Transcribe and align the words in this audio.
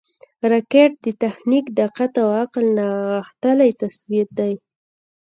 راکټ 0.51 0.91
د 1.05 1.07
تخنیک، 1.21 1.65
دقت 1.81 2.13
او 2.23 2.29
عقل 2.41 2.65
نغښتلی 2.77 3.71
تصویر 3.81 4.27
دی 4.39 4.53